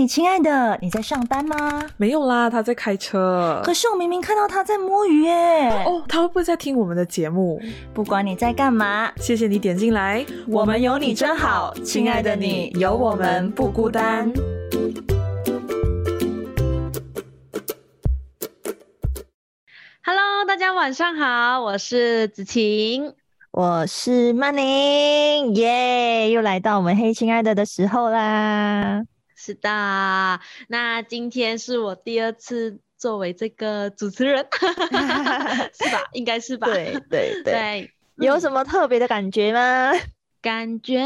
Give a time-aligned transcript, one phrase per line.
[0.00, 1.84] 嘿，亲爱的，你在上班吗？
[1.98, 3.60] 没有啦，他在开车。
[3.62, 5.68] 可是我明明看到他在摸鱼耶。
[5.84, 7.60] 哦，他会不会在听我们的节目？
[7.92, 10.24] 不管你在干嘛，谢谢你点进来。
[10.48, 14.32] 我们有你真好，亲爱的你有我们不孤单。
[20.02, 23.12] Hello，大家晚上好，我是子晴，
[23.50, 29.02] 我是曼宁，耶，又来到我们黑，亲爱的的时候啦。
[29.42, 30.38] 是的，
[30.68, 34.46] 那今天是我第二次作为这个主持人，
[35.72, 36.10] 是吧？
[36.12, 36.66] 应该是吧？
[36.66, 39.92] 对对对，有什么特别的感觉吗？
[40.42, 41.02] 感觉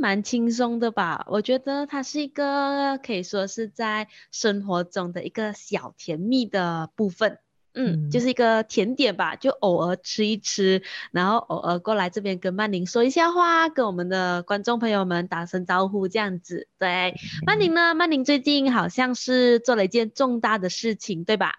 [0.00, 1.26] 蛮轻松的吧？
[1.28, 7.40] 我觉得它是一个可以说是在生活中的一个小甜蜜的部分。
[7.74, 16.68] 嗯，就是一个甜点吧，就偶尔吃一吃，然后偶尔过来这边跟曼宁说一下话，跟我们的观众朋友们打声招呼，这样子。
[16.78, 17.14] 对，
[17.46, 17.94] 曼宁呢？
[17.94, 21.54] 曼宁最近好像是做了一件重大的事情，对吧？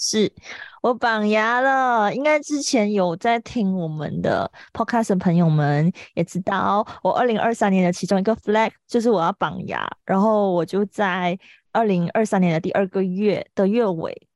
[0.00, 0.32] 是
[0.80, 2.14] 我绑牙了。
[2.14, 11.36] 应该之前有在听我们的 podcast 的朋友们也知道，我二零二三年的其中一个 flag 就是我要绑牙，然后我就在
[11.72, 14.27] 二零二三年的第二个月的月尾。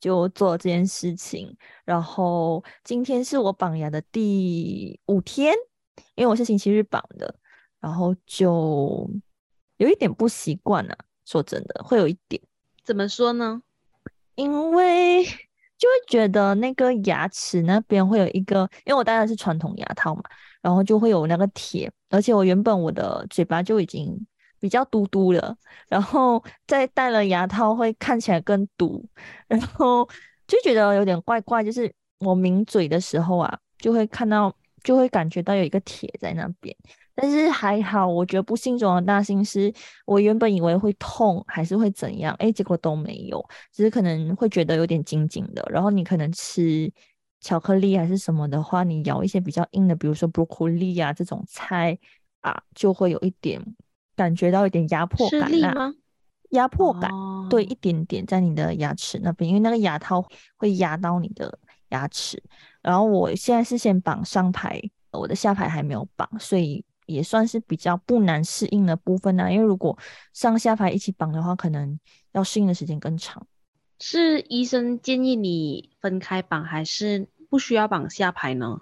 [0.00, 5.54] 就做这件事情，然后今天是我绑牙的第五天，
[6.14, 7.34] 因为我是星期日绑的，
[7.80, 9.10] 然后就
[9.76, 10.96] 有一点不习惯啊。
[11.24, 12.40] 说真的，会有一点，
[12.84, 13.62] 怎么说呢？
[14.34, 20.22] 因为就会觉得那个牙齿那边会有一个，因为我戴的是传统牙套嘛，
[20.62, 24.26] 然后就会有那个铁，而且我原本我的嘴巴就已经。
[24.60, 25.56] 比较嘟嘟的，
[25.88, 29.04] 然后再戴了牙套会看起来更嘟，
[29.46, 30.08] 然后
[30.46, 31.62] 就觉得有点怪怪。
[31.62, 36.74] 就是我抿嘴的时候啊，就会看到，就会感觉到有一个铁在那边。
[37.14, 39.72] 但是还好，我觉得不幸中的大幸是，
[40.06, 45.66] 我原本以为会痛还是会怎样，哎，结果都没有，只是可能会觉得有点紧紧的。
[45.68, 46.88] 然后你可能吃
[47.40, 51.98] 巧克力还是什么的话，你咬一些比较硬的，比如说 broccoli 啊这种菜
[52.40, 53.60] 啊，就会有一点。
[54.18, 55.94] 感觉到一点压迫感吗？
[56.50, 57.10] 压迫感，
[57.48, 61.58] 对，一点点在你的牙齿那边，因为那个牙套会压到你的
[61.90, 62.42] 牙齿。
[62.82, 64.80] 然后我现在是先绑上排，
[65.12, 69.52] 我的下排还没有绑，所以也算是比较不难适应的部分呢。
[69.52, 69.96] 因为如果
[70.32, 71.98] 上下排一起绑的话，可能
[72.32, 73.46] 要适应的时间更长。
[74.00, 78.80] 是医生建议你分开绑，还是不需要绑下排呢？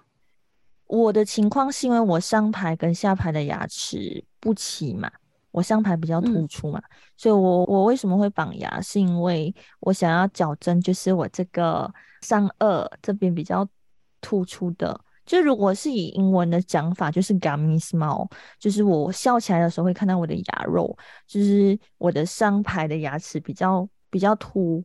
[0.85, 5.11] 我的情况是因为我上排跟下排的牙齿不齐嘛。
[5.57, 6.79] 我上排比较突出嘛，
[7.15, 11.91] 所以我我为什么会绑牙，是因为我想要矫正，就是我这个
[12.21, 13.67] 上颚这边比较
[14.21, 15.01] 突出的。
[15.25, 18.29] 就如果是以英文的讲法，就是 gummy smile，
[18.59, 20.95] 就是我笑起来的时候会看到我的牙肉，
[21.25, 24.83] 就是我的上排的牙齿比较比较凸，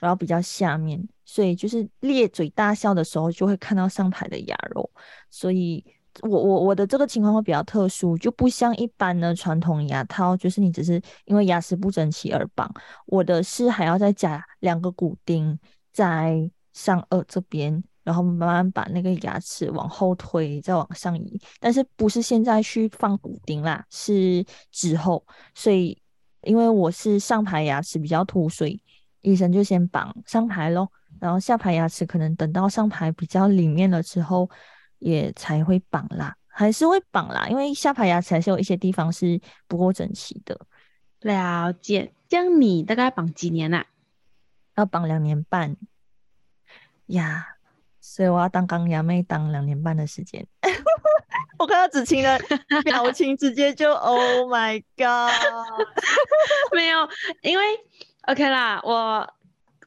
[0.00, 4.90] 然后比较下面，所以就是咧嘴大笑的时候就会看到上排的牙肉，
[5.30, 5.84] 所以。
[6.22, 12.72] 我我我的这个情况会比较特殊，就不像一般的传统牙套，就是你只是因为牙齿不整齐而绑。
[13.06, 15.58] 我的是还要再加两个骨钉
[15.92, 21.40] 在上颚这边，然后慢慢把那个牙齿往后推，再往上移。
[21.60, 25.24] 但是不是现在去放骨钉啦，是之后。
[25.54, 26.00] 所以
[26.42, 28.80] 因为我是上排牙齿比较凸，所以
[29.20, 30.90] 医生就先绑上排咯，
[31.20, 34.50] 然后下排牙齿可能等到上排比较里面了之后。
[34.98, 40.58] 也才会绑啦，还是会绑啦，因为下排牙齿还是有一些地方是不够整齐的。
[41.20, 43.86] 了解，这样你大概绑几年啊？
[44.76, 45.76] 要绑两年半
[47.06, 47.56] 呀，
[48.00, 50.46] 所以我要当钢牙妹当两年半的时间。
[51.58, 52.38] 我看到子晴的
[52.84, 55.32] 表情，直接就 Oh my God！
[56.72, 57.08] 没有，
[57.42, 57.64] 因为
[58.26, 59.34] OK 啦，我。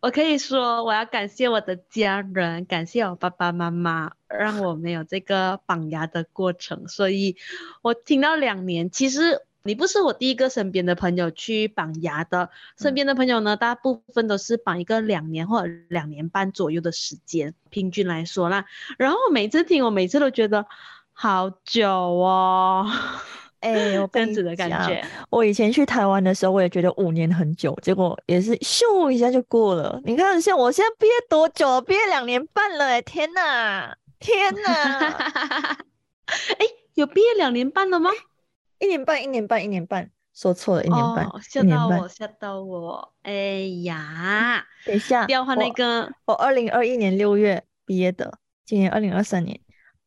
[0.02, 6.88] 我可以说，我要感谢我的家人，感谢我爸爸妈妈，让我没有这个绑牙的过程。
[6.88, 7.38] 所以，
[7.84, 12.50] 我听到两年，其实你不是我第一个身边的朋友去绑牙的。
[12.80, 18.66] 身边的朋友呢，大部分都是绑一个两年或者两年半左右的时间，平均来说啦。
[18.98, 20.66] 然后每次听，我每次都觉得
[21.14, 22.90] 好久哦。
[23.62, 25.04] 哎，我 这样子的感觉。
[25.30, 30.02] 我以前去台湾的时候，我也觉得五年很久，结果也是咻一下就过了。
[30.04, 31.80] 你看，像我现在毕业多久？
[31.82, 35.80] 毕业两年半了，哎，天哪，天哪！
[36.60, 36.66] 哎，
[36.96, 38.10] 有毕业两年半了吗？
[38.80, 43.14] 一年半，一年半，一年半，说错了，一年半，吓到我，吓到我。
[43.24, 49.60] 哎呀，等一下，要换那个，我二零二一年六月毕业的，今年二零二三年。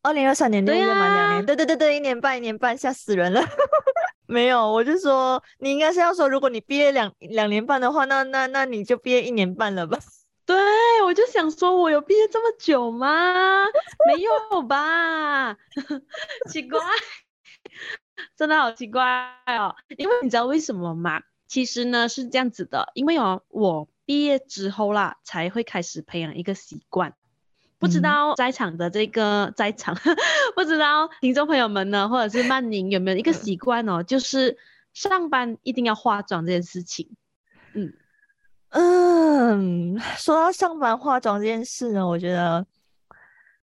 [0.05, 3.41] 二零二三年六月满两年，对对对对，一年半一年半，吓死人了。
[4.29, 9.99] 没有，我就说你应该是要说，如果你毕业两两年半的话，那那那你就毕业一年半了吧？
[10.45, 10.55] 对，
[11.07, 13.65] 我就想说，我有毕业这么久吗？
[14.07, 15.57] 没有吧？
[16.51, 16.79] 奇怪，
[18.37, 19.03] 真的好奇怪
[19.47, 19.75] 哦。
[19.97, 21.23] 因为你知道为什么吗？
[21.49, 27.15] 其实呢是这样子的，因为哦，我毕业之后啦，才会开始培养一个习惯。
[27.85, 29.95] 不知道在场的这个在场，
[30.57, 34.57] 不知道听众朋友们呢，或者是曼宁有没有一个习惯哦，就是
[34.95, 37.07] 上班一定要化妆这件事情。
[37.75, 37.93] 嗯
[38.71, 42.65] 嗯，说到上班化妆这件事呢，我觉得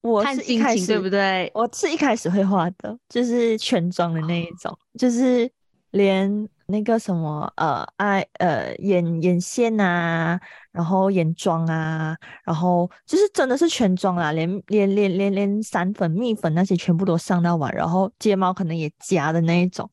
[0.01, 1.49] 我看是一开始对不对？
[1.55, 5.49] 我是一开始会化的，就是全妆的那一种，就是
[5.93, 10.39] 连那个什么呃爱呃眼眼线啊，
[10.71, 19.91] 然后眼妆啊，然后就是真的是全妆啦，连连连连连散粉、蜜粉那些全部都上到完，然后睫毛可能也夹的那一种。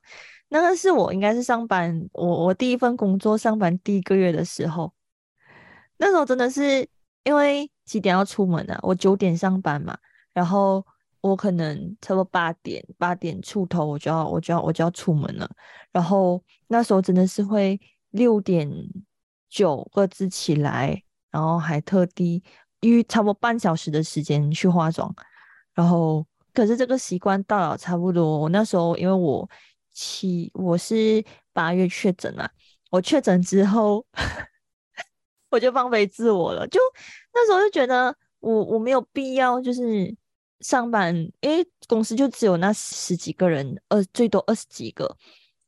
[0.49, 4.93] 那个是我应该是上班，我我第一份工作上班第一个月的时候，
[5.97, 6.85] 那时候真的是
[7.23, 8.77] 因为几点要出门啊？
[8.83, 9.97] 我九点上班嘛，
[10.33, 10.85] 然后
[11.29, 15.49] 我可能差不多八点八点出头我就要我就要我就要出门了，
[15.91, 17.79] 然后那时候真的是会
[18.11, 18.69] 六点
[19.49, 21.01] 九个字起来，
[21.31, 22.43] 然后还特地
[22.81, 25.13] 预差不多半小时的时间去化妆，
[25.73, 29.49] 然后可是这个习惯到了差不多，我那时候因为我
[29.91, 31.23] 七我是
[31.53, 32.49] 八月确诊了，
[32.91, 34.05] 我确诊之后。
[35.51, 36.81] 我就放飞自我了，就
[37.33, 40.13] 那时候就觉得我我没有必要就是
[40.61, 45.15] 上班，因为公司就只有那十几个人，二最多二十几个，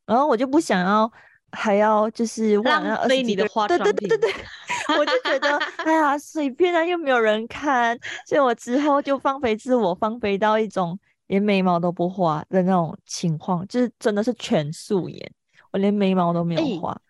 [0.06, 1.12] 然后我就不想要
[1.52, 10.98] 还要就是哇那浪费你的二十几个人化妆品对对对对对， 我就觉得哎呀随便啊，又没有人看，所以我之后就放飞自我，放飞到一种
[11.28, 15.32] 连眉毛都不画的那种情况，就是真的是全素颜，
[15.72, 17.02] 我连眉毛都没有哎画。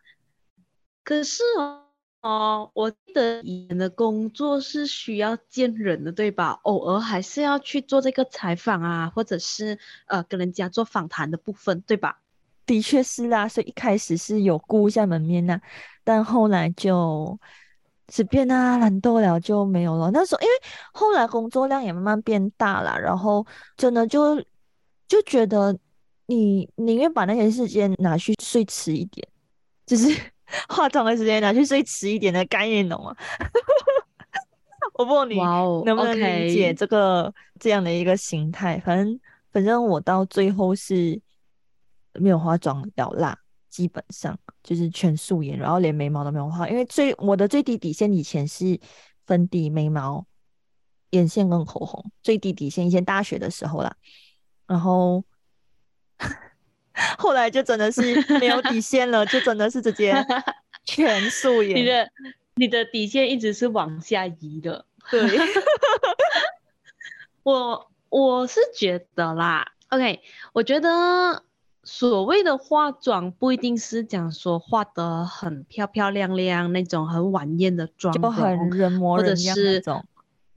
[1.04, 1.84] 可是哦。
[2.28, 6.60] 哦，我记得以前的工作是需要见人的，对吧？
[6.64, 12.20] 偶尔还是要去做这个采访啊，或者是呃跟人家做访谈的部分，对吧？
[12.66, 15.58] 的确是啦，所以一开始是有顾一下门面呐、
[16.04, 17.40] 但后来就
[18.10, 20.12] 随便啊，懒惰了就没有了。
[20.12, 20.54] 那时候因为
[20.92, 23.48] 后来工作量也慢慢变大了，然后
[23.78, 24.36] 真的就
[25.08, 25.74] 就觉得
[26.26, 29.26] 你宁愿把那些时间拿去睡迟一点，
[29.86, 30.14] 就是
[30.70, 33.16] 化妆的时间拿去睡迟一点的概念，懂吗？
[34.94, 35.36] 我不知道你
[35.86, 38.80] 能不能理解这个这样的一个心态？
[38.80, 39.20] 反正
[39.52, 41.22] 反正我到最后是
[42.14, 43.38] 没有化妆了啦，
[43.70, 48.80] 基本上就是全素颜，然后连眉毛都没有画，因为最我的最低底线以前是
[49.28, 50.26] 粉底、眉毛、
[51.12, 53.96] 眼线跟口红，最低底线以前大学的时候啦，
[54.66, 55.24] 然后
[57.18, 58.02] 后来就真的是
[58.40, 60.14] 没有底线了，就真的是直接
[60.86, 61.78] 全素颜。
[61.78, 62.10] 你的
[62.56, 64.86] 你的底线一直是往下移的。
[65.10, 65.22] 对，
[67.44, 70.22] 我我是觉得啦，OK，
[70.54, 71.44] 我觉得
[71.84, 80.06] 所谓的化妆不一定是讲说化得很漂漂亮亮那种很晚宴的妆就很，人模人样那种。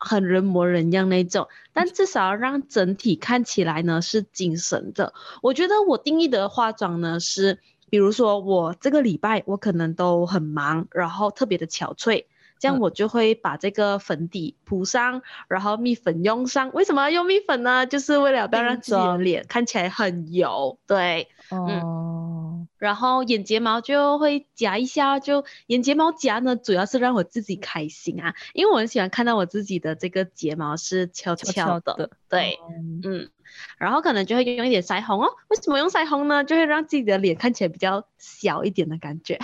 [0.01, 5.13] 很人模人样那种，但至少要让整体看起来呢是精神的。
[5.43, 7.61] 我觉得我定义的化妆呢是，
[7.91, 12.25] 比如说我这个礼拜我可能都很忙，然后特别的憔悴。
[12.59, 16.71] 这样嗯我就会把这个粉底铺上，然后蜜粉用上。
[16.75, 17.87] 为什么要用蜜粉呢？
[17.87, 20.79] 就是为了不要让自己的脸看起来很油。
[20.87, 22.20] 对，哦，
[22.81, 33.31] 然后眼睫毛就会夹一下，就眼睫毛夹呢，主要是让我自己开心啊，因为我很喜欢看到我自己的这个睫毛是翘悄翘的，悄的，对，嗯嗯，
[33.77, 35.29] 然后可能就会用一点腮红哦。
[35.49, 36.43] 为什么用腮红呢？
[36.43, 39.39] 就会让自己的脸看起来比较小一点的感觉，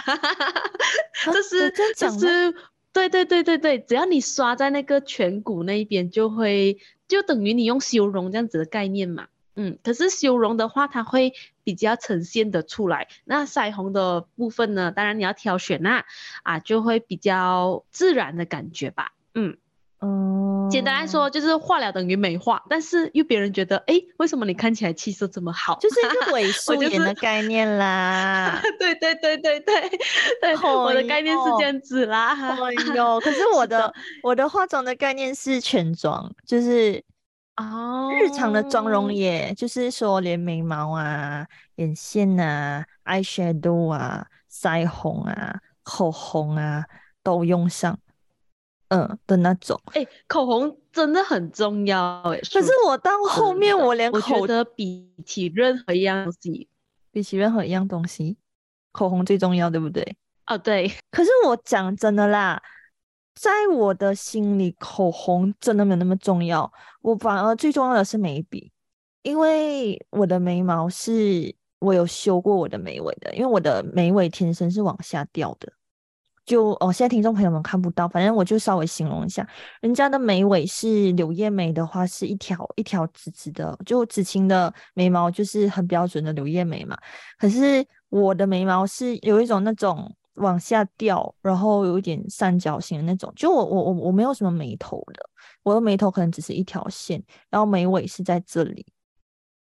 [1.24, 2.54] 这有是这是
[2.92, 9.26] 对对对对对，只要你刷在那个颧骨那一边，就会就等于你用修容这样子的概念嘛。
[9.54, 11.32] 嗯，可是修容的话，它会
[11.66, 13.08] 比较呈现的出来。
[13.24, 16.04] 那腮红的部分呢，当然你要挑选啦，
[16.44, 19.10] 啊，就会比较自然的感觉吧。
[19.34, 19.56] 嗯，
[20.00, 25.76] 嗯，简单来说就是化了等于没化，但是又别人觉得，哎，为什么你看起来气色这么好？
[25.80, 28.60] 就是一个伪素颜 的概念啦。
[28.78, 29.90] 对对对对对
[30.40, 32.28] 对，我的概念是这样子啦。
[32.32, 33.92] 哎呦，可是我的
[34.22, 37.02] 我的化妆的概念是全妆，就是
[37.56, 41.46] 哦，日常的妆容也，就是说连眉毛啊、
[41.76, 46.84] 眼线啊、eyeshadow 啊、腮红啊、口红啊
[47.22, 47.98] 都用上，
[48.88, 49.80] 嗯的那种。
[49.94, 52.38] 哎，口红真的很重要哎。
[52.52, 56.68] 可是我到后面，我连我觉口得比起任何一样东西，
[57.10, 58.36] 比起任何一样东西，
[58.92, 60.16] 口红最重要，对不对？
[60.46, 62.62] 哦，对，可是我讲真的啦，
[63.36, 66.72] 在我的心里，口红真的没有那么重要。
[67.02, 68.72] 我反而最重要的是眉笔，
[69.22, 75.70] 因为我的眉毛是我有修过我的眉尾的，因为我的眉尾天生是往下掉的。
[76.46, 79.46] 就哦，现在听众朋友们看不到，反正我就稍微形容一下，
[79.80, 86.96] 人家的眉尾是柳叶眉的话，是一条一条直直的，就紫青的眉毛就是很标准的柳叶眉嘛。
[87.36, 93.32] 可是我的眉毛是有一种那种往下掉，然后有一点三角形的那种。
[93.36, 95.28] 就我我我我没有什么眉头的，
[95.62, 98.86] 我的眉头可能只是一条线，然后眉尾是在这里，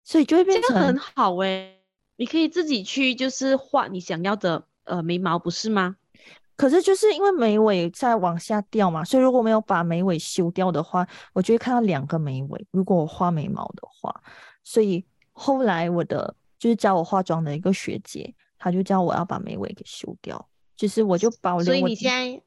[0.04, 1.80] 所以就会变成很好诶。
[2.16, 5.96] 你可以自己去就是画你想要的呃眉毛，不是吗？
[6.56, 12.66] 可是就是因为眉尾在往下掉嘛，所以如果没有把眉尾修掉的话，我就会看到两个眉尾。
[12.70, 14.14] 如果我画眉毛的话，
[14.62, 21.64] 所以后来我的就是教我化妆的一个学姐，她就叫我要把眉尾给修掉，就是我就保留。
[21.64, 22.42] 所以你现在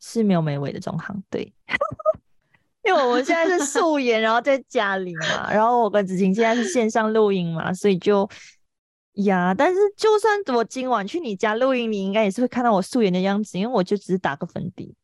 [0.00, 1.52] 是没有眉尾的中行，对，
[2.84, 8.28] 因为我现在是素 颜，然后在家里嘛，然后我跟子晴现在是线上录音嘛，所以就。
[9.24, 14.94] 呀，但是就算我今晚去你家录音，你应该也是会看到我素颜的样子，因为我就只是打个粉底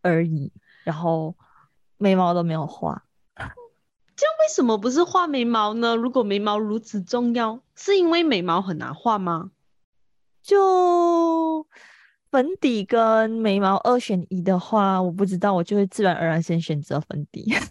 [0.00, 0.52] 而已，
[0.84, 1.34] 然后
[1.96, 3.02] 眉毛都没有画。
[3.34, 5.96] 这样为什么不是画眉毛呢？
[5.96, 9.50] 如果眉毛如此重要，是因为眉毛很难画吗？
[10.42, 11.66] 就
[12.30, 17.46] 粉底跟眉毛二选一的话，我不知道，我就会自然而然先选择粉底。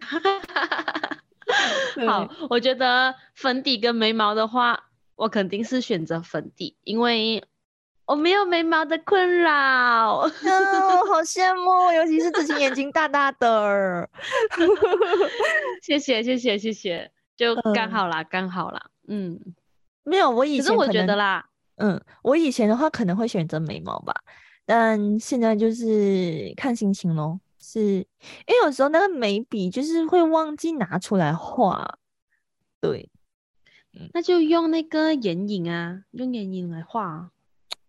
[2.06, 4.84] 好，我觉得粉底跟眉毛的话，
[5.16, 7.44] 我肯定是选择粉底，因为
[8.06, 10.20] 我没有眉毛的困扰。
[10.20, 10.26] 嗯，
[11.06, 14.08] 好 羡慕，尤其是自己眼睛大大的。
[15.82, 18.80] 谢谢谢谢谢谢，就刚好啦，刚好啦。
[19.08, 19.38] 嗯，
[20.04, 21.49] 没有，我以前可是我觉得啦，
[21.80, 24.14] 嗯，我以前的话可能会选择眉毛吧，
[24.66, 27.40] 但现在就是看心情咯。
[27.62, 31.98] 是因为有时候那个眉笔就是会忘记拿出来画，
[32.80, 33.10] 对，
[34.14, 37.30] 那就用那个眼影啊，用眼影来画，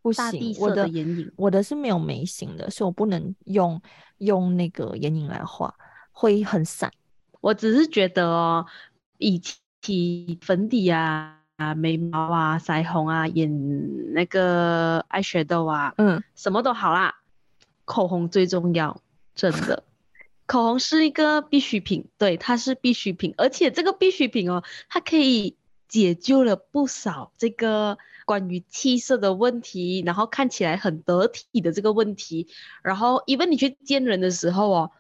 [0.02, 3.82] 不行，我的眼影，我的是没有眉形的，所以我不能用
[4.18, 5.74] 用那个眼影来画，
[6.12, 6.92] 会很散。
[7.40, 8.66] 我只是觉得哦，
[9.18, 9.42] 以
[9.82, 17.16] 起粉底啊、啊眉毛啊、腮红啊、眼那个 eyeshadow 啊，嗯，什么都好啦，
[17.86, 19.00] 口红最重要。
[19.34, 19.84] 真的，
[20.46, 25.56] 口红是一个必需品，对，它是必需品，而且这个必需品哦，它可以
[25.88, 32.48] 解救了不少这个关于气色的问题，然后看起来很得体的这个问题。
[32.82, 34.92] 然后，因为你去见人的时候哦，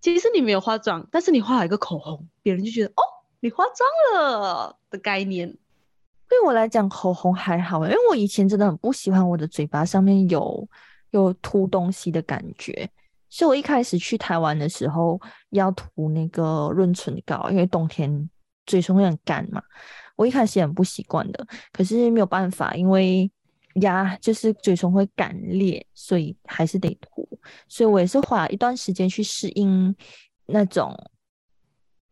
[0.00, 3.02] 其实你没有化妆，但是你画了一个口红，别人就觉得哦，
[3.40, 5.56] 你化妆了的概念。
[6.30, 10.66] 对我来讲，口红还好，因为我以前真的很不喜欢我的嘴巴上面有
[11.10, 12.88] 有涂东西的感觉。
[13.28, 15.20] 所以我一开始去台湾的时候
[15.50, 18.30] 要涂那个润唇膏，因为冬天
[18.64, 19.60] 嘴唇会很干嘛。
[20.14, 23.30] 我一开始很不习惯的，可是没有办法，因为
[23.74, 27.28] 牙就是嘴唇会干裂，所以还是得涂。
[27.68, 29.94] 所以我也是花一段时间去适应
[30.46, 30.94] 那种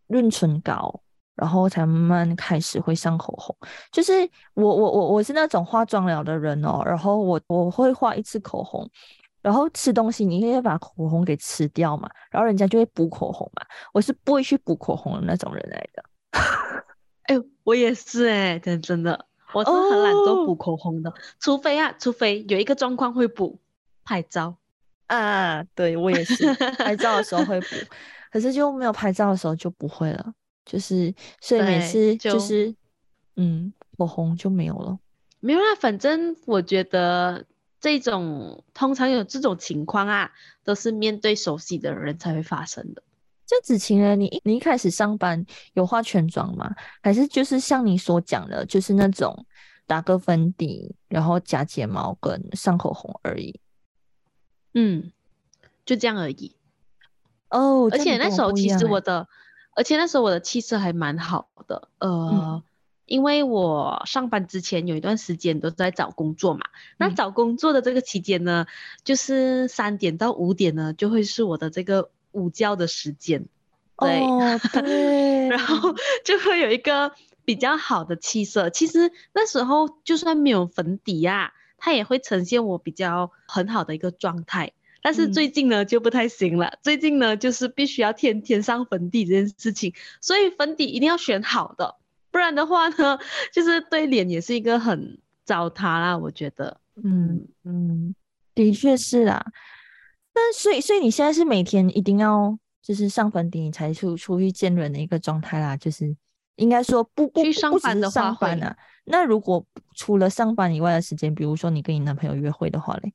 [0.06, 1.00] 润唇膏，
[1.38, 3.56] 然后才慢慢开始会上口红。
[3.90, 4.12] 就是
[4.54, 8.86] 我我我我是那种化妆了的人哦，然后我我会画一次口红。
[9.40, 13.64] 然后吃东西，你可以把口红给吃掉嘛，然后人家就会补口红嘛。
[13.94, 16.04] 我是不会去补口红的那种人来的。
[17.22, 23.58] 哎，我也是哎，真真的，我是很懒做补口红的，除非啊，除非有一个状况会补
[24.04, 24.56] 拍照
[25.06, 25.62] 啊。
[25.74, 27.66] 对我也是，拍照的时候会补，
[28.32, 30.32] 可是就没有拍照的时候就不会了。
[30.68, 32.72] 就是所以每次就是
[33.34, 34.98] 嗯，口红就没有了。
[35.40, 37.44] 没有啦，反正我觉得。
[37.80, 40.32] 这种通常有这种情况啊，
[40.64, 43.00] 都是面对熟悉的人才会发生的。
[43.46, 46.74] 就子晴呢，你你一开始上班有化全妆吗？
[47.04, 49.46] 还是就是像你所讲的，就是那种
[49.86, 53.60] 打个粉底，然后夹睫毛跟上口红而已？
[54.74, 55.12] 嗯，
[55.86, 56.56] 就这样而已。
[57.50, 59.28] 哦，而且那时候其实我的，
[59.78, 62.62] 而且那时候我的气色还蛮好的，呃。
[63.06, 66.60] 因为我上班之前有一段时间都在找工作嘛，
[66.98, 68.66] 那找工作的这个期间呢，
[69.02, 73.46] 就是三点到五点呢，就会是我的这个午觉的时间，
[73.98, 74.20] 对，
[74.82, 77.12] 对，然后就会有一个
[77.46, 78.68] 比较好的气色。
[78.68, 84.72] 其实那时候就算没有粉底啊，它也会呈现我比较很好的一个状态。
[85.02, 91.96] 但是最近呢就不太行了，最近呢就是必须要天天上粉底这件事情，所以粉底一定要选好的。
[92.30, 93.18] 不不然的话呢，
[93.52, 96.16] 就是对脸也是一个很糟蹋啦。
[96.16, 98.14] 我觉得，嗯嗯，
[98.54, 99.44] 的确是啦。
[100.32, 106.16] 但所以所以你现在是每天一定要就是上粉底你才出出去见人的一个状态啦，就是
[106.54, 108.76] 应该说不不去上不只是班的话会上班啊。
[109.06, 113.12] 那如果除了上班以外的时间，比如说你跟你男朋友约会的话嘞。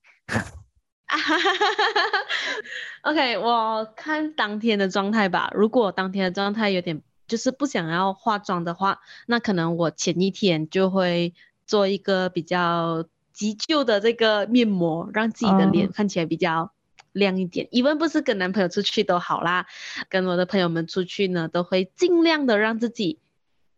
[3.04, 5.52] OK，我看当天的状态吧。
[5.54, 11.34] 如果当天的状态有点就是不想要化妆的话，那可能我前一天就会
[11.66, 16.72] 做一个比较急救的这个面膜，让自己的脸哦看起来比较
[17.12, 17.68] 亮一点。
[17.72, 19.68] 因为不是跟男朋友出去都好啦，
[20.10, 23.20] 跟我的朋友们出去呢，都会尽量的让自己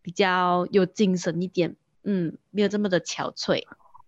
[0.01, 3.65] 比较有精神一点，嗯，没有这么的憔悴。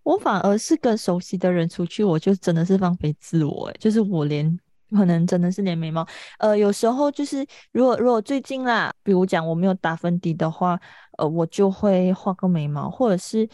[0.08, 6.06] 我反而是跟熟悉的人出去，我就真的是放飞自我、欸，就是我连可能真的是连眉毛，
[6.38, 10.80] 呃，有时候就是如果如果最近啦，比如讲我没有打粉底的话，
[11.18, 13.46] 呃，我就会画个眉毛，或者是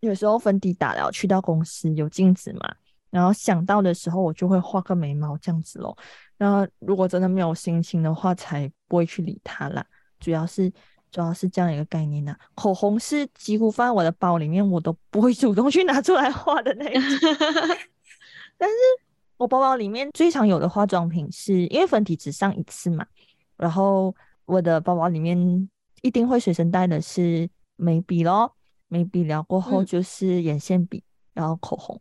[0.00, 2.74] 有时候粉底打了，去到公司有镜子嘛，
[3.08, 5.96] 然后想到的时候我就会画个眉毛这样子咯。
[6.36, 9.82] 然后如果真的没有心情的话，才不会去理它啦。
[10.18, 10.70] 主要是
[11.10, 17.28] 主要是这样一个概念呐、口红是几乎放在我的包里面，我都不会主动去拿出来画的那一种。
[18.56, 18.74] 但是
[19.36, 23.06] 我包包里面最常有的化妆品是，因为粉底只上一次嘛，
[23.56, 24.14] 然后
[24.44, 25.68] 我的包包里面
[26.02, 28.54] 一定会随身带的是眉笔咯，
[28.88, 31.02] 眉笔了过后嗯就是眼线笔，
[31.32, 32.00] 然后口红。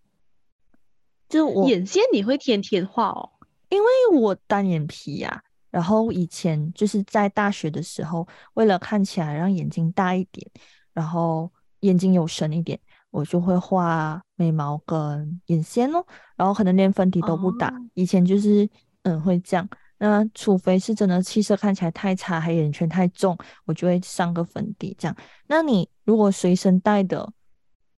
[1.30, 3.30] 就我眼线你会天天画哦？
[3.70, 3.88] 因为
[4.20, 10.50] 我单眼皮呀、然后以前就是在大学的时候，为了看起来让眼睛大一点，
[10.94, 12.80] 然后眼睛有神一点，
[13.12, 17.70] 我就会画眉毛跟眼线哦，然后可能连粉底都不打。
[17.70, 18.70] 哦以前就是
[19.04, 25.16] 嗯会这样，那除非是真的气色看起来太差，黑眼圈太重，我就会上个粉底这样。
[25.48, 27.32] 那你如果随身带的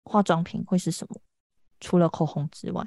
[0.04, 1.20] 化妆品会是什么？
[1.80, 2.86] 除了口红之外？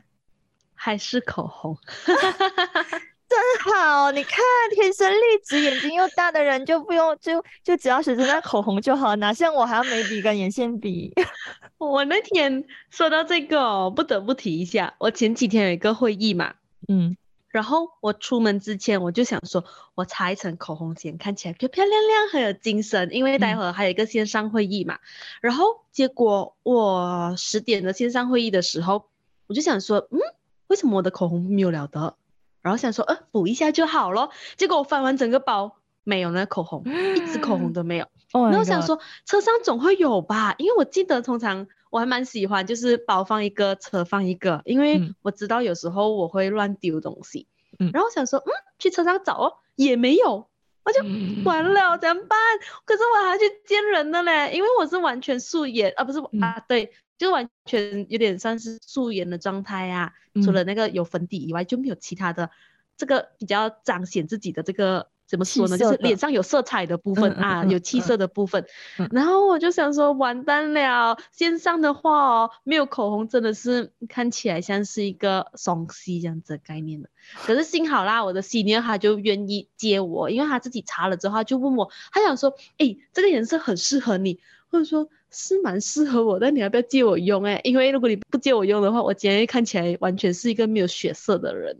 [0.73, 1.77] 还是口红？
[3.61, 4.43] 好，你看
[4.75, 11.13] 天生丽质、眼睛又大的人就不用就就只要选择那口红就好，哪像我还要眉笔跟眼线笔。
[11.77, 16.55] 我那天说到这个哦，不得不提一下，我前几天有一个会议嘛，
[16.87, 17.15] 嗯
[17.49, 24.97] 然后我出门之前我就想说，我擦一层口红先，看起来漂漂亮亮，很有精神，因为待嗯会儿还有一个线上会议嘛。
[25.39, 29.05] 然后结果我十点的线上会议的时候，
[29.45, 30.19] 我就想说，嗯，
[30.65, 32.15] 为什么我的口红没有了的？
[32.63, 34.31] 然后想说，呃，补一下就好咯。
[34.57, 36.83] 结果我翻完整个包，没有那个口红，
[37.15, 38.07] 一支口红都没有。
[38.33, 47.47] Oh 然后想说车上总会有吧，因为我记得通常我还蛮喜欢，就是包放一个，车放一个，因为嗯我知道有时候我会乱丢东西。
[47.77, 48.49] 嗯然后想说，嗯，
[48.79, 50.47] 去车上找哦，也没有，
[50.85, 51.43] 我就嗯。
[51.43, 52.37] 完了，怎么办？
[52.85, 56.41] 可是我还要去见人的嘞，因为我是完全素颜啊，不是、嗯。
[56.41, 60.53] 啊，对，就完全有点算是素颜的状态啊，除嗯。
[60.53, 62.49] 了那个有粉底以外，就没有其他的
[62.97, 65.75] 这个比较彰显自己的这个怎么说呢？
[65.79, 68.63] 就是脸上有色彩的部分啊，嗯有气嗯色的部分。
[68.99, 77.09] 嗯然后我就想说，完蛋了，线上的话哦，没有口红真的是看起来像是一个双 C 这样子的概念的。
[77.47, 87.43] 可是幸好啦，我的 senior 他就愿意接我，因为他自己查了之后，他就问我，他想说，诶，这个颜色很适合你，或者说是蛮适合我，但你要不要借我用？
[87.45, 91.79] 哎，因为如果你不借我用的话，我今天看起来完全是一个没有血色的人。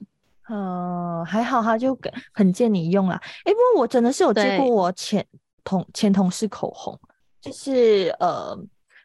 [0.50, 3.22] 呃，还好他就给很借你用啦。
[3.46, 5.26] 诶，不过我真的是有借过我前
[5.64, 7.00] 同前同事口红，
[7.42, 8.58] 就是呃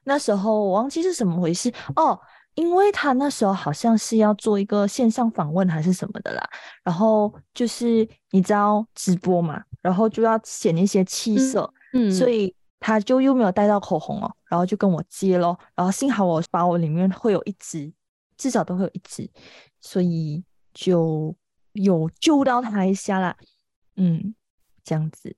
[0.05, 1.72] 那时候我忘记是什么回事。
[1.96, 2.18] 哦，
[2.55, 6.42] 因为他那时候好像是要做一个线上访问还是什么的啦，
[6.83, 17.92] 然后就是你知道直播嘛，然后就要显一些气嗯色，嗯，所以他就又没有带到口红哦，然后就跟我借咯，然后幸好我把我里面会有一支，
[18.37, 19.31] 至少都会有一支，
[19.81, 20.42] 所以
[20.78, 21.34] 就
[21.72, 23.36] 有救到他一下啦，
[23.96, 24.36] 嗯，
[24.84, 25.34] 这样子，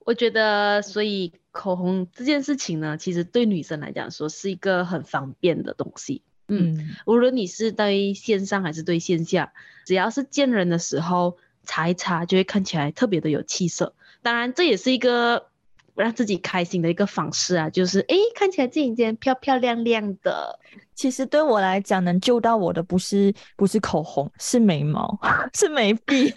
[0.00, 6.20] 我觉得，所以口红这件事情呢，其实对女生来讲说是一个很方便的东西。
[6.48, 9.54] 嗯，嗯无论你是对线上还是对线下，
[9.86, 13.94] 只要是见人的时候擦一擦，就会看起来特别的有气色。
[14.20, 15.48] 当然，这也是一个
[15.94, 20.58] 让自己开心的一个方式啊，就是诶，看起来自己今天漂漂亮亮的。
[20.94, 25.18] 其实对我来讲，能救到我的不是不是口红，是眉毛，
[25.54, 26.32] 是眉笔。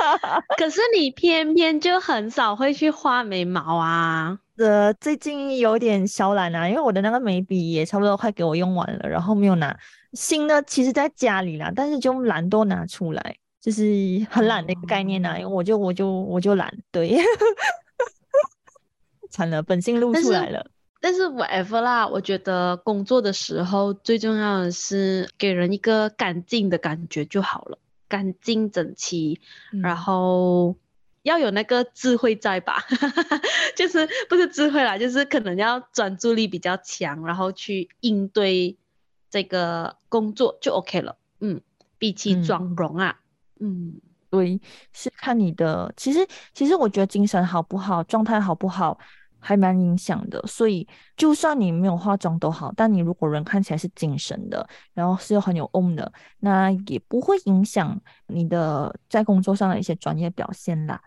[0.58, 4.38] 可是你偏偏就很少会去画眉毛啊。
[4.58, 9.74] 呃，最近有点小懒啊，因为我的那个眉笔也差不多快给我用完了，然后没有拿
[10.12, 13.82] 新的，其实在家里啦，但是就懒惰拿出来，就是
[14.30, 17.18] 很懒的一个概念啊，因为我就我就我就懒，对，
[19.32, 20.64] 惨了，本性露出来了。
[21.00, 29.40] 但是 whatever 啦，我觉得工作的时候最重要的是给人一个干净的感觉就好了，干净整齐，
[29.82, 30.76] 然嗯后
[31.22, 32.84] 要有那个智慧在吧，
[33.74, 38.76] 就是不是智慧啦，就是可能要专注力比较强，然后去应对
[39.28, 41.16] 这个工作就 OK 了。
[41.40, 41.60] 嗯，
[41.98, 43.18] 比起嗯妆容啊，
[43.58, 43.94] 嗯
[44.30, 44.60] 对，
[44.92, 45.92] 是看你的。
[45.96, 48.98] 其实，其实我觉得精神好不好，状态好不好，
[49.42, 50.40] 还蛮影响的。
[50.46, 61.00] 所以，就算你没有化妆都好，但你如果人看起来是精神的，然后是很有 on 的，那也不会影响你的在工作上的一些专业表现啦。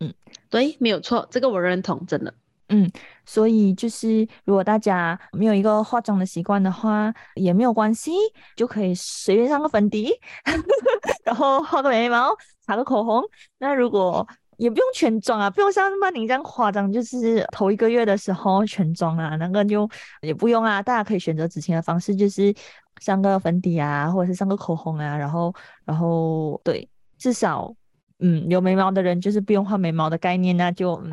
[0.00, 0.12] 嗯
[0.50, 2.34] 对，没有错，这个我认同，真的。
[2.70, 2.90] 嗯
[3.24, 8.12] 所以就是，如果大家没有一个化妆的习惯的话，也没有关系，
[8.56, 10.12] 就可以随便上个粉底，
[11.24, 12.28] 然后画个眉毛，
[12.60, 13.22] 擦个口红。
[13.56, 14.26] 那如果
[14.58, 19.88] 也不用全妆啊，不用像曼宁这样夸张，就是头一个月的时候全妆啊，那个就
[20.20, 20.82] 也不用啊。
[20.82, 22.54] 大家可以选择执勤的方式，就是
[23.00, 25.54] 上个粉底啊，或者是上个口红啊，然后
[25.86, 27.74] 然后对，至少
[28.18, 31.02] 嗯有眉毛的人就是不用画眉毛的概念，那就。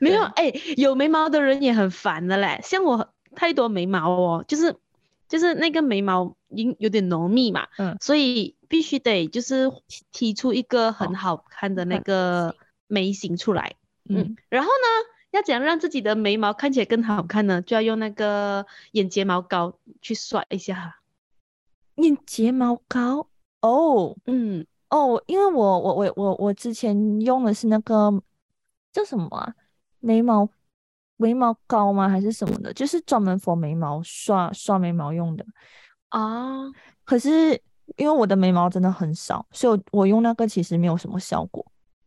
[0.00, 2.60] 没有，哎、有眉毛的人也很烦的嘞。
[2.62, 4.76] 像我太多眉毛哦，就是
[5.28, 9.70] 就是那个眉毛已经有点浓密嘛，嗯所以必须得就是
[10.12, 13.74] 提出一个很哦好看的那很个眉形出来。
[14.08, 14.86] 嗯嗯，然后呢，
[15.32, 17.60] 要怎样让自己的眉毛看起来更好看呢？
[17.62, 21.00] 就要用那个眼睫毛膏去刷一下。
[21.96, 23.28] 眼睫毛膏
[23.62, 28.22] 哦嗯，哦，因为我我我我我之前用的是那个
[28.92, 29.54] 叫什么啊，
[29.98, 30.48] 眉毛
[31.16, 32.08] 眉毛膏吗？
[32.08, 32.72] 还是什么的？
[32.72, 35.44] 就是专门 for 眉毛刷刷眉毛用的。
[36.10, 36.70] 啊，
[37.02, 37.60] 可是
[37.96, 41.64] 因为我的眉毛真的很少，所以我我用那个其实没有什么效果。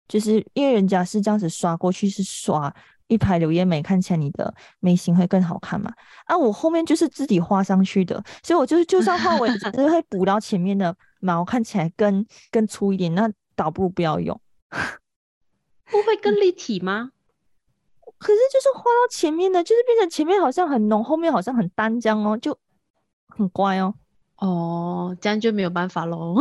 [0.08, 2.74] 就是因为人家是这样子刷过去，是刷
[3.08, 5.94] 一排柳叶眉，看起来你的眉形会更好看嘛。
[6.26, 14.40] 啊，我后面就是自己画上去的，所以我就是就算画尾，只是会补到前面的毛，看起来更更粗一点，那倒不如不要用。
[15.92, 17.12] 不会更立体吗？
[18.18, 22.58] 可是就是画到前面的，就是变成前面好像很浓，后面好像很淡这样哦，就
[23.28, 23.94] 很乖哦。
[24.40, 26.36] 哦，这样就没有办法喽。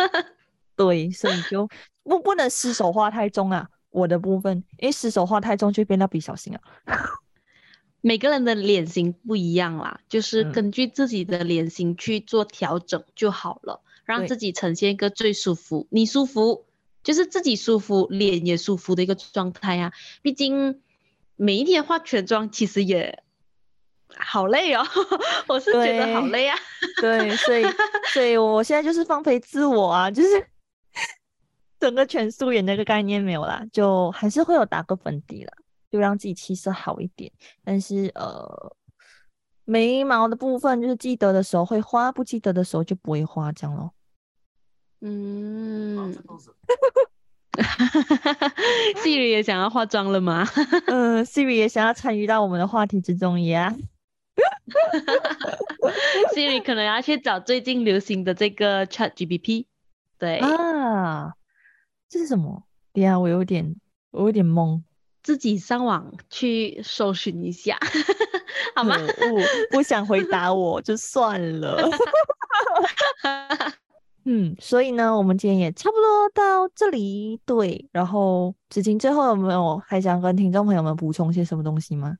[0.76, 1.68] 对，所以就
[2.04, 6.60] 不不能失手画太重啊，我的部分，因为失手画太重就会变到比小心啊。
[8.00, 10.52] 每个人的脸型不一样啦，就是嗯。
[10.52, 16.66] 根据自己的脸型去做调整就好了，让自己呈现一个最舒服，你舒服
[17.02, 20.80] 就是自己舒服，脸也舒服的一个状态呀、毕竟
[21.34, 23.24] 每一天化全妆其实也
[24.18, 24.82] 好累哦，
[25.48, 26.56] 我是觉得好累啊。
[27.00, 27.64] 对，所以
[28.12, 30.28] 所以我现在就是放飞自我啊，就是
[31.80, 35.52] 整个全素颜那个概念没有啦，就还是会有打个粉底啦，
[35.90, 37.30] 就让自己气色好一点。
[37.64, 38.74] 但是呃，
[39.64, 43.92] 眉毛的部分就是记得的时候会画，不记得的时候就不会画，这样咯。
[45.02, 46.14] 嗯，
[48.96, 50.46] Siri 也想要化妆了吗？
[50.86, 53.74] 嗯，Siri 也想要参与到我们的话题之中呀。
[56.34, 59.66] Siri 可能要去找最近流行的这个 Chat GPT。
[60.18, 61.34] 对，啊，
[62.08, 62.62] 这是什么？
[62.92, 63.76] 等一下我有点
[64.10, 64.82] 我有点懵。
[65.22, 67.76] 自己上网去搜寻一下，
[68.76, 68.96] 好吗？
[69.70, 71.82] 不想回答我就算了。
[74.24, 77.40] 嗯，所以呢，我们今天也差不多到这里。
[77.44, 82.16] 对，然后子晴最后有没有还想跟听众朋友们补充些什么东西吗？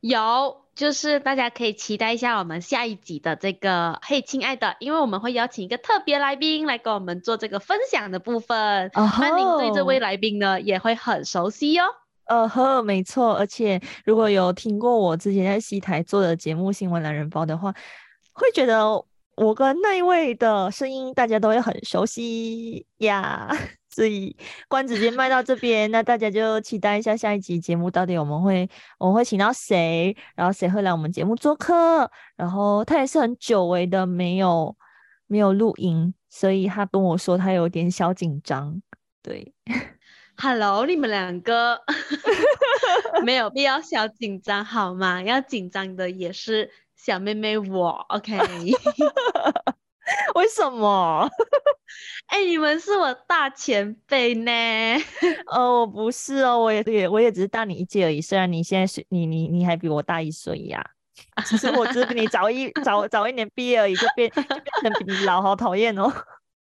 [0.00, 8.90] 有，就是大家可以期待一下我们下一集的这个“嘿，亲爱的”，因为我们会邀请一个特别来宾来跟我们做这个分享的部分。
[8.94, 11.84] 哦曼宁对这位来宾呢也会很熟悉哦。
[12.24, 17.74] 呃呵，没错，而且如果有听过我之前在西台做的节目《新闻懒人包》的话，
[18.32, 19.04] 会觉得
[19.40, 23.48] 我跟那一位的声音大家都会很熟悉呀。
[23.88, 24.36] 所以
[24.68, 34.76] 关子先卖到这边，那大家就期待一下下一集节目到底我们会我们会请到谁，然后谁会来我们节目做客，然后他也是很久违的没有
[35.26, 38.82] 没有录音，所以他跟我说他有点小紧张，
[39.22, 39.54] 对。
[40.36, 41.80] Hello，你们两个
[43.24, 45.22] 没有必要小紧张好吗？
[45.22, 46.70] 要紧张的也是
[47.02, 48.36] 小妹妹我，OK？
[50.34, 51.26] 为什么？
[52.26, 54.52] 哎，你们是我大前辈呢。
[55.46, 58.20] 哦，我不是哦，我也也我也只是大你一届而已。
[58.20, 60.84] 虽然你现在是你你你还比我大一岁呀，
[61.46, 66.12] 其实我只是比你早一早早一年毕业而已，就变就变成比你老，好讨厌哦。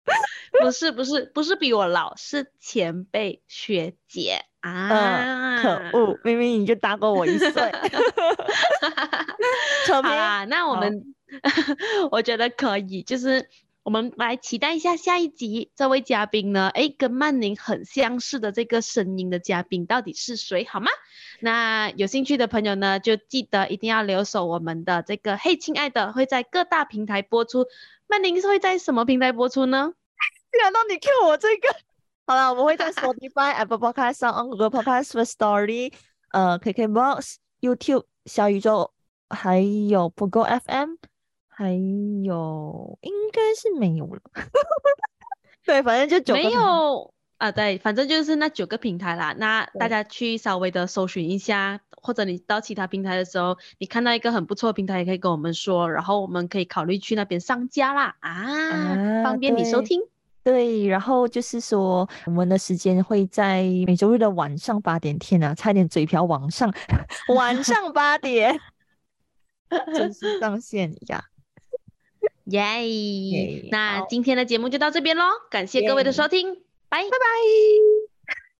[0.61, 5.61] 不是不是不是比我老，是前辈学姐啊！
[5.63, 7.51] 可恶，明明你就大过我一岁。
[9.91, 11.15] 好啦，那我们
[12.13, 13.49] 我觉得可以，就是
[13.83, 20.91] 我们来期待一下下一集这位嘉宾呢，哎，跟曼宁很相似的这个声音的嘉宾到底是谁，好吗？
[21.41, 27.67] 那有兴趣的朋友呢，就记得一定要留守我们的这个嘿，亲爱的，会在各大平台播出。
[28.15, 29.93] 曼宁是会在什么平台播出呢？
[30.53, 31.69] 既然到你 Q 我这个？
[32.29, 35.93] 好了，我们会在 Spotify、Apple Podcast、上 Google Podcast、Story、
[36.31, 38.93] 呃 KKBox、YouTube、小宇宙，
[39.29, 40.95] 还有 Pogo FM，
[41.49, 41.73] 还
[42.25, 44.21] 有应该是没有了。
[45.65, 47.53] 对，反正就九没有啊。
[47.53, 49.35] 对，反正就是那九个平台啦。
[49.39, 58.17] 那大家去稍微的搜寻一下，或者你到其他平台的时候，你看到一个很不错的平台，也可以跟我们说，然后我们可以考虑去那边上架啦。
[58.21, 60.01] 啊，方便你收听。
[60.43, 65.19] 对，然后就是说，我们的时间会在每周日的晚上八点。
[65.19, 66.71] 天啊，差点嘴瓢往上，
[67.35, 68.61] 晚上八点
[69.95, 71.25] 正式上线呀！
[72.45, 73.69] 耶！
[73.71, 76.59] 那今天的节目就到这边喽，感谢各位的收听，
[76.95, 77.11] Bye.
[77.11, 78.14] Bye bye.